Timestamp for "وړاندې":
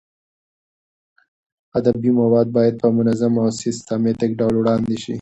4.57-4.95